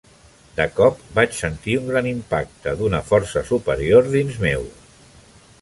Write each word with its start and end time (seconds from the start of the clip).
De 0.59 0.65
cop, 0.77 1.03
vaig 1.19 1.35
sentir 1.41 1.75
un 1.81 1.91
gran 1.91 2.09
impacte 2.13 2.75
d'una 2.81 3.05
força 3.13 3.47
superior 3.53 4.11
dins 4.19 4.45
meu. 4.49 4.71